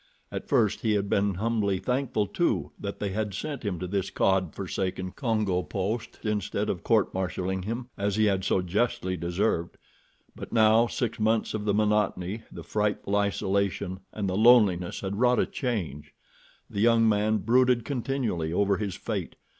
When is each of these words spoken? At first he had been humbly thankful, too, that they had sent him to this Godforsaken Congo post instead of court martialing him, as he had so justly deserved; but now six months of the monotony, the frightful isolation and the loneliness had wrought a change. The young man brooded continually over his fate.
At 0.31 0.47
first 0.47 0.79
he 0.81 0.93
had 0.93 1.09
been 1.11 1.35
humbly 1.35 1.77
thankful, 1.77 2.25
too, 2.25 2.71
that 2.79 2.97
they 2.97 3.11
had 3.11 3.35
sent 3.35 3.61
him 3.61 3.77
to 3.77 3.85
this 3.85 4.09
Godforsaken 4.09 5.11
Congo 5.11 5.61
post 5.61 6.17
instead 6.23 6.71
of 6.71 6.81
court 6.83 7.13
martialing 7.13 7.61
him, 7.65 7.87
as 7.99 8.15
he 8.15 8.25
had 8.25 8.43
so 8.43 8.63
justly 8.63 9.15
deserved; 9.15 9.77
but 10.35 10.51
now 10.51 10.87
six 10.87 11.19
months 11.19 11.53
of 11.53 11.65
the 11.65 11.73
monotony, 11.75 12.41
the 12.51 12.63
frightful 12.63 13.15
isolation 13.15 13.99
and 14.11 14.27
the 14.27 14.35
loneliness 14.35 15.01
had 15.01 15.17
wrought 15.19 15.37
a 15.37 15.45
change. 15.45 16.15
The 16.67 16.81
young 16.81 17.07
man 17.07 17.37
brooded 17.37 17.85
continually 17.85 18.51
over 18.51 18.77
his 18.77 18.95
fate. 18.95 19.35